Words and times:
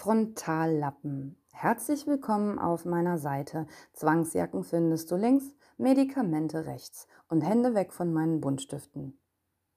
Frontallappen. 0.00 1.36
Herzlich 1.52 2.06
willkommen 2.06 2.58
auf 2.58 2.86
meiner 2.86 3.18
Seite. 3.18 3.66
Zwangsjacken 3.92 4.64
findest 4.64 5.10
du 5.10 5.16
links, 5.16 5.44
Medikamente 5.76 6.64
rechts 6.64 7.06
und 7.28 7.42
Hände 7.42 7.74
weg 7.74 7.92
von 7.92 8.10
meinen 8.10 8.40
Buntstiften. 8.40 9.20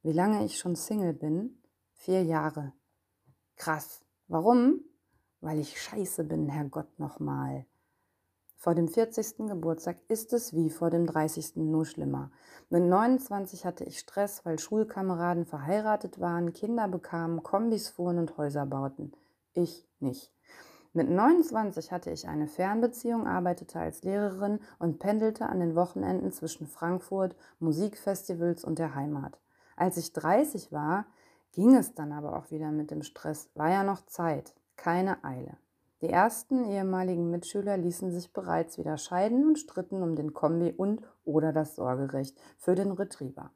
Wie 0.01 0.13
lange 0.13 0.45
ich 0.45 0.57
schon 0.57 0.77
Single 0.77 1.11
bin? 1.11 1.61
Vier 1.91 2.23
Jahre. 2.23 2.71
Krass. 3.57 4.05
Warum? 4.29 4.79
Weil 5.41 5.59
ich 5.59 5.81
scheiße 5.81 6.23
bin, 6.23 6.47
Herrgott 6.47 6.97
nochmal. 6.99 7.65
Vor 8.55 8.75
dem 8.75 8.87
40. 8.87 9.49
Geburtstag 9.49 9.97
ist 10.07 10.31
es 10.31 10.53
wie 10.53 10.69
vor 10.69 10.89
dem 10.89 11.05
30. 11.05 11.57
nur 11.57 11.85
schlimmer. 11.85 12.31
Mit 12.69 12.83
29 12.83 13.65
hatte 13.65 13.83
ich 13.83 13.99
Stress, 13.99 14.45
weil 14.45 14.57
Schulkameraden 14.57 15.45
verheiratet 15.45 16.21
waren, 16.21 16.53
Kinder 16.53 16.87
bekamen, 16.87 17.43
Kombis 17.43 17.89
fuhren 17.89 18.19
und 18.19 18.37
Häuser 18.37 18.65
bauten. 18.65 19.11
Ich 19.53 19.87
nicht. 19.99 20.31
Mit 20.93 21.09
29 21.09 21.91
hatte 21.91 22.11
ich 22.11 22.27
eine 22.27 22.47
Fernbeziehung, 22.47 23.25
arbeitete 23.25 23.79
als 23.79 24.03
Lehrerin 24.03 24.59
und 24.77 24.99
pendelte 24.99 25.47
an 25.47 25.59
den 25.59 25.75
Wochenenden 25.75 26.31
zwischen 26.31 26.67
Frankfurt, 26.67 27.35
Musikfestivals 27.59 28.63
und 28.63 28.77
der 28.77 28.93
Heimat. 28.93 29.39
Als 29.75 29.97
ich 29.97 30.13
30 30.13 30.71
war, 30.71 31.05
ging 31.51 31.75
es 31.75 31.95
dann 31.95 32.11
aber 32.11 32.37
auch 32.37 32.51
wieder 32.51 32.71
mit 32.71 32.91
dem 32.91 33.01
Stress. 33.01 33.49
War 33.55 33.69
ja 33.69 33.83
noch 33.83 34.05
Zeit, 34.05 34.53
keine 34.75 35.23
Eile. 35.23 35.57
Die 36.01 36.09
ersten 36.09 36.65
ehemaligen 36.65 37.31
Mitschüler 37.31 37.77
ließen 37.77 38.11
sich 38.11 38.33
bereits 38.33 38.77
wieder 38.77 38.97
scheiden 38.97 39.47
und 39.47 39.57
stritten 39.57 40.03
um 40.03 40.15
den 40.15 40.33
Kombi 40.33 40.73
und 40.75 41.01
oder 41.23 41.53
das 41.53 41.75
Sorgerecht 41.75 42.37
für 42.57 42.75
den 42.75 42.91
Retriever. 42.91 43.51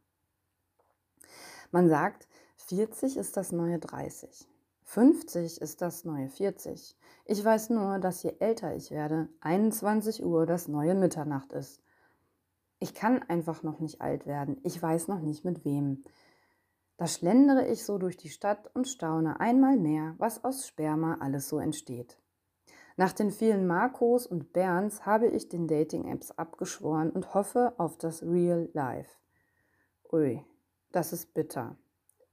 Man 1.72 1.90
sagt, 1.90 2.28
40 2.68 3.18
ist 3.18 3.36
das 3.36 3.52
neue 3.52 3.80
30. 3.80 4.48
50 4.88 5.60
ist 5.62 5.82
das 5.82 6.06
neue 6.06 6.30
40. 6.30 6.96
Ich 7.26 7.44
weiß 7.44 7.72
nur, 7.72 8.00
dass 8.00 8.24
je 8.24 8.36
älter 8.40 8.74
ich 8.74 8.90
werde, 8.90 9.28
21 9.42 10.24
Uhr 10.24 10.46
das 10.46 10.70
neue 10.70 10.96
Mitternacht 10.96 11.52
ist. 11.52 11.82
Ich 12.80 12.94
kann 12.94 13.22
einfach 13.24 13.64
noch 13.64 13.82
nicht 13.82 14.00
alt 14.00 14.26
werden. 14.26 14.62
Ich 14.64 14.82
weiß 14.82 15.10
noch 15.10 15.20
nicht 15.20 15.44
mit 15.44 15.66
wem. 15.66 16.06
Da 16.96 17.06
schlendere 17.06 17.68
ich 17.68 17.84
so 17.84 17.98
durch 17.98 18.16
die 18.16 18.30
Stadt 18.30 18.74
und 18.76 18.88
staune 18.88 19.42
einmal 19.42 19.76
mehr, 19.76 20.16
was 20.20 20.46
aus 20.46 20.66
Sperma 20.66 21.18
alles 21.20 21.50
so 21.50 21.60
entsteht. 21.60 22.18
Nach 22.96 23.12
den 23.12 23.32
vielen 23.32 23.68
Marcos 23.68 24.26
und 24.26 24.54
Berns 24.54 25.06
habe 25.06 25.28
ich 25.28 25.50
den 25.50 25.68
Dating-Apps 25.68 26.32
abgeschworen 26.32 27.12
und 27.12 27.34
hoffe 27.34 27.74
auf 27.78 27.98
das 27.98 28.24
Real 28.24 28.70
Life. 28.72 29.12
Ui, 30.14 30.46
das 30.94 31.12
ist 31.12 31.34
bitter. 31.34 31.76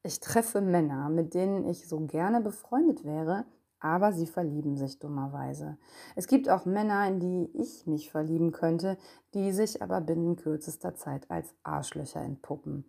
Ich 0.07 0.21
treffe 0.21 0.61
Männer, 0.61 1.09
mit 1.09 1.33
denen 1.33 1.65
ich 1.65 1.89
so 1.89 2.01
gerne 2.01 2.43
befreundet 2.43 3.05
wäre, 3.05 3.47
aber 3.81 4.13
sie 4.13 4.27
verlieben 4.27 4.77
sich 4.77 4.99
dummerweise. 4.99 5.79
Es 6.15 6.27
gibt 6.27 6.51
auch 6.51 6.67
Männer, 6.67 7.09
in 7.09 7.21
die 7.21 7.51
ich 7.55 7.87
mich 7.87 8.11
verlieben 8.11 8.53
könnte, 8.53 8.99
die 9.33 9.51
sich 9.53 9.81
aber 9.81 10.03
binnen 10.03 10.37
kürzester 10.37 10.95
Zeit 10.95 11.31
als 11.31 11.55
Arschlöcher 11.63 12.21
entpuppen. 12.21 12.85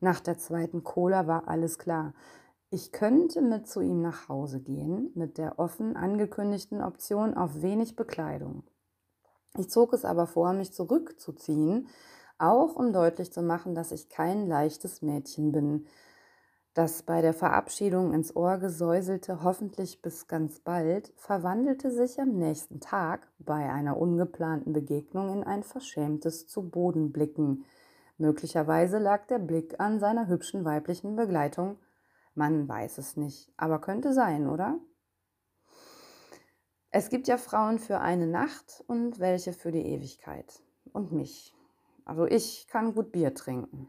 Nach 0.00 0.20
der 0.20 0.36
zweiten 0.36 0.84
Cola 0.84 1.26
war 1.26 1.48
alles 1.48 1.78
klar. 1.78 2.12
Ich 2.68 2.92
könnte 2.92 3.40
mit 3.40 3.66
zu 3.66 3.80
ihm 3.80 4.02
nach 4.02 4.28
Hause 4.28 4.60
gehen, 4.60 5.10
mit 5.14 5.38
der 5.38 5.58
offen 5.58 5.96
angekündigten 5.96 6.82
Option 6.82 7.32
auf 7.32 7.62
wenig 7.62 7.96
Bekleidung. 7.96 8.62
Ich 9.56 9.70
zog 9.70 9.94
es 9.94 10.04
aber 10.04 10.26
vor, 10.26 10.52
mich 10.52 10.74
zurückzuziehen, 10.74 11.88
auch 12.36 12.76
um 12.76 12.92
deutlich 12.92 13.32
zu 13.32 13.40
machen, 13.40 13.74
dass 13.74 13.90
ich 13.90 14.10
kein 14.10 14.46
leichtes 14.46 15.00
Mädchen 15.00 15.50
bin, 15.50 15.86
das 16.74 17.02
bei 17.02 17.20
der 17.20 17.34
Verabschiedung 17.34 18.12
ins 18.14 18.34
Ohr 18.34 18.58
gesäuselte, 18.58 19.42
hoffentlich 19.42 20.02
bis 20.02 20.26
ganz 20.26 20.60
bald, 20.60 21.12
verwandelte 21.16 21.90
sich 21.90 22.20
am 22.20 22.38
nächsten 22.38 22.80
Tag 22.80 23.28
bei 23.38 23.70
einer 23.70 23.96
ungeplanten 23.96 24.72
Begegnung 24.72 25.32
in 25.32 25.44
ein 25.44 25.62
verschämtes 25.62 26.46
zu 26.46 26.68
Boden 26.68 27.12
blicken. 27.12 27.64
Möglicherweise 28.18 28.98
lag 28.98 29.26
der 29.26 29.38
Blick 29.38 29.80
an 29.80 30.00
seiner 30.00 30.28
hübschen 30.28 30.64
weiblichen 30.64 31.16
Begleitung 31.16 31.78
man 32.34 32.66
weiß 32.66 32.98
es 32.98 33.16
nicht, 33.16 33.52
aber 33.58 33.78
könnte 33.80 34.14
sein, 34.14 34.46
oder? 34.46 34.78
Es 36.90 37.10
gibt 37.10 37.28
ja 37.28 37.36
Frauen 37.36 37.78
für 37.78 38.00
eine 38.00 38.26
Nacht 38.26 38.82
und 38.86 39.18
welche 39.18 39.52
für 39.52 39.70
die 39.70 39.84
Ewigkeit. 39.84 40.62
Und 40.92 41.12
mich. 41.12 41.54
Also 42.04 42.26
ich 42.26 42.66
kann 42.68 42.94
gut 42.94 43.12
Bier 43.12 43.34
trinken. 43.34 43.88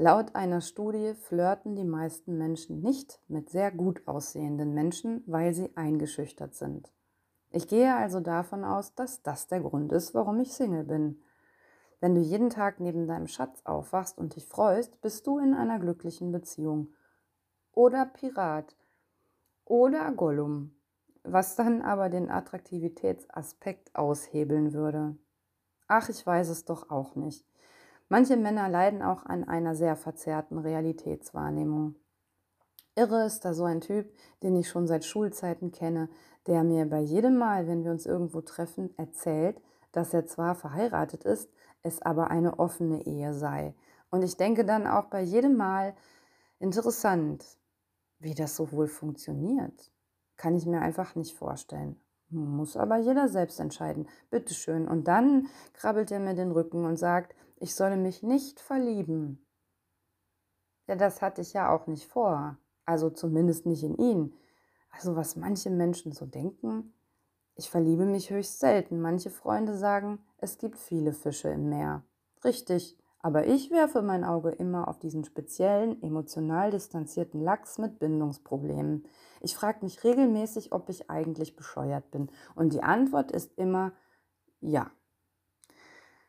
Laut 0.00 0.36
einer 0.36 0.60
Studie 0.60 1.14
flirten 1.14 1.74
die 1.74 1.82
meisten 1.82 2.38
Menschen 2.38 2.82
nicht 2.82 3.20
mit 3.26 3.50
sehr 3.50 3.72
gut 3.72 4.06
aussehenden 4.06 4.72
Menschen, 4.72 5.24
weil 5.26 5.52
sie 5.52 5.76
eingeschüchtert 5.76 6.54
sind. 6.54 6.92
Ich 7.50 7.66
gehe 7.66 7.92
also 7.92 8.20
davon 8.20 8.62
aus, 8.62 8.94
dass 8.94 9.22
das 9.22 9.48
der 9.48 9.58
Grund 9.58 9.90
ist, 9.90 10.14
warum 10.14 10.38
ich 10.38 10.52
Single 10.52 10.84
bin. 10.84 11.24
Wenn 11.98 12.14
du 12.14 12.20
jeden 12.20 12.48
Tag 12.48 12.78
neben 12.78 13.08
deinem 13.08 13.26
Schatz 13.26 13.60
aufwachst 13.64 14.18
und 14.18 14.36
dich 14.36 14.46
freust, 14.46 15.00
bist 15.00 15.26
du 15.26 15.40
in 15.40 15.52
einer 15.52 15.80
glücklichen 15.80 16.30
Beziehung. 16.30 16.94
Oder 17.72 18.06
Pirat. 18.06 18.76
Oder 19.64 20.12
Gollum. 20.12 20.76
Was 21.24 21.56
dann 21.56 21.82
aber 21.82 22.08
den 22.08 22.30
Attraktivitätsaspekt 22.30 23.96
aushebeln 23.96 24.74
würde. 24.74 25.16
Ach, 25.88 26.08
ich 26.08 26.24
weiß 26.24 26.50
es 26.50 26.64
doch 26.64 26.88
auch 26.88 27.16
nicht. 27.16 27.44
Manche 28.08 28.36
Männer 28.36 28.68
leiden 28.68 29.02
auch 29.02 29.26
an 29.26 29.44
einer 29.44 29.74
sehr 29.74 29.96
verzerrten 29.96 30.58
Realitätswahrnehmung. 30.58 31.94
Irre 32.94 33.26
ist 33.26 33.44
da 33.44 33.54
so 33.54 33.64
ein 33.64 33.80
Typ, 33.80 34.12
den 34.42 34.56
ich 34.56 34.68
schon 34.68 34.86
seit 34.86 35.04
Schulzeiten 35.04 35.70
kenne, 35.72 36.08
der 36.46 36.64
mir 36.64 36.86
bei 36.86 37.00
jedem 37.00 37.36
Mal, 37.36 37.68
wenn 37.68 37.84
wir 37.84 37.90
uns 37.90 38.06
irgendwo 38.06 38.40
treffen, 38.40 38.96
erzählt, 38.96 39.60
dass 39.92 40.14
er 40.14 40.26
zwar 40.26 40.54
verheiratet 40.54 41.24
ist, 41.24 41.50
es 41.82 42.02
aber 42.02 42.30
eine 42.30 42.58
offene 42.58 43.06
Ehe 43.06 43.34
sei. 43.34 43.74
Und 44.10 44.22
ich 44.22 44.36
denke 44.36 44.64
dann 44.64 44.86
auch 44.86 45.06
bei 45.06 45.20
jedem 45.20 45.56
Mal, 45.56 45.94
interessant, 46.58 47.44
wie 48.18 48.34
das 48.34 48.56
so 48.56 48.72
wohl 48.72 48.88
funktioniert. 48.88 49.92
Kann 50.36 50.56
ich 50.56 50.66
mir 50.66 50.80
einfach 50.80 51.14
nicht 51.14 51.36
vorstellen. 51.36 52.00
Muss 52.30 52.76
aber 52.76 52.96
jeder 52.98 53.28
selbst 53.28 53.60
entscheiden. 53.60 54.08
Bitteschön. 54.30 54.86
Und 54.88 55.08
dann 55.08 55.48
krabbelt 55.72 56.10
er 56.10 56.20
mir 56.20 56.34
den 56.34 56.52
Rücken 56.52 56.84
und 56.84 56.96
sagt, 56.96 57.34
ich 57.60 57.74
solle 57.74 57.96
mich 57.96 58.22
nicht 58.22 58.60
verlieben. 58.60 59.46
Ja, 60.86 60.96
das 60.96 61.20
hatte 61.22 61.40
ich 61.42 61.52
ja 61.52 61.72
auch 61.74 61.86
nicht 61.86 62.06
vor. 62.06 62.56
Also 62.84 63.10
zumindest 63.10 63.66
nicht 63.66 63.82
in 63.82 63.96
ihn. 63.96 64.34
Also 64.90 65.16
was 65.16 65.36
manche 65.36 65.70
Menschen 65.70 66.12
so 66.12 66.24
denken, 66.24 66.94
ich 67.54 67.70
verliebe 67.70 68.06
mich 68.06 68.30
höchst 68.30 68.60
selten. 68.60 69.00
Manche 69.00 69.30
Freunde 69.30 69.76
sagen, 69.76 70.20
es 70.38 70.58
gibt 70.58 70.78
viele 70.78 71.12
Fische 71.12 71.48
im 71.48 71.68
Meer. 71.68 72.04
Richtig, 72.44 72.96
aber 73.20 73.46
ich 73.46 73.70
werfe 73.70 74.00
mein 74.00 74.24
Auge 74.24 74.50
immer 74.50 74.86
auf 74.88 74.98
diesen 74.98 75.24
speziellen, 75.24 76.00
emotional 76.02 76.70
distanzierten 76.70 77.40
Lachs 77.40 77.78
mit 77.78 77.98
Bindungsproblemen. 77.98 79.06
Ich 79.40 79.56
frage 79.56 79.84
mich 79.84 80.04
regelmäßig, 80.04 80.72
ob 80.72 80.88
ich 80.88 81.10
eigentlich 81.10 81.56
bescheuert 81.56 82.10
bin. 82.10 82.30
Und 82.54 82.72
die 82.72 82.82
Antwort 82.82 83.32
ist 83.32 83.58
immer 83.58 83.92
ja. 84.60 84.90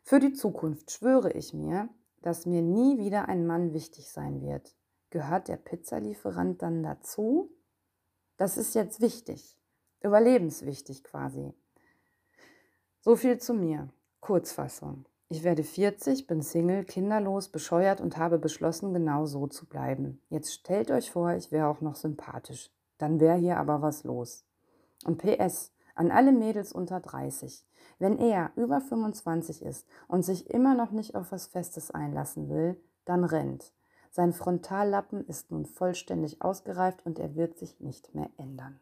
Für 0.04 0.20
die 0.20 0.34
Zukunft 0.34 0.92
schwöre 0.92 1.32
ich 1.32 1.54
mir, 1.54 1.90
dass 2.22 2.46
mir 2.46 2.62
nie 2.62 2.98
wieder 2.98 3.28
ein 3.28 3.46
Mann 3.46 3.74
wichtig 3.74 4.10
sein 4.10 4.42
wird. 4.42 4.76
Gehört 5.10 5.48
der 5.48 5.58
Pizzalieferant 5.58 6.62
dann 6.62 6.84
dazu? 6.84 7.52
Das 8.38 8.58
ist 8.58 8.76
jetzt 8.76 9.02
wichtig 9.02 9.60
überlebenswichtig 10.02 11.04
quasi. 11.04 11.54
So 13.02 13.16
viel 13.16 13.38
zu 13.38 13.54
mir. 13.54 13.90
Kurzfassung. 14.20 15.06
Ich 15.30 15.44
werde 15.44 15.64
40, 15.64 16.28
bin 16.28 16.42
Single, 16.42 16.84
kinderlos, 16.84 17.50
bescheuert 17.50 18.02
und 18.02 18.18
habe 18.18 18.40
beschlossen, 18.40 18.94
genau 18.94 19.26
so 19.26 19.48
zu 19.48 19.68
bleiben. 19.68 20.22
Jetzt 20.30 20.54
stellt 20.54 20.92
euch 20.92 21.12
vor, 21.12 21.34
ich 21.34 21.52
wäre 21.52 21.68
auch 21.68 21.82
noch 21.82 21.96
sympathisch. 21.96 22.72
Dann 22.98 23.20
wäre 23.20 23.38
hier 23.38 23.58
aber 23.58 23.82
was 23.82 24.04
los. 24.04 24.44
Und 25.06 25.20
PS, 25.20 25.72
an 26.00 26.12
alle 26.12 26.32
Mädels 26.32 26.72
unter 26.72 27.02
30. 27.02 27.66
Wenn 28.00 28.18
er 28.18 28.52
über 28.56 28.80
25 28.80 29.62
ist 29.62 29.86
und 30.08 30.24
sich 30.24 30.50
immer 30.50 30.74
noch 30.74 30.92
nicht 30.92 31.14
auf 31.16 31.34
was 31.34 31.48
Festes 31.48 31.92
einlassen 31.92 32.50
will, 32.50 32.82
dann 33.04 33.26
rennt. 33.26 33.74
Sein 34.10 34.32
Frontallappen 34.32 35.28
ist 35.28 35.52
nun 35.52 35.66
vollständig 35.66 36.42
ausgereift 36.42 37.06
und 37.06 37.20
er 37.20 37.36
wird 37.36 37.58
sich 37.58 37.82
nicht 37.82 38.16
mehr 38.16 38.30
ändern. 38.38 38.80